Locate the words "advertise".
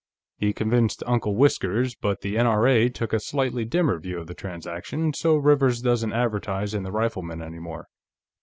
6.13-6.73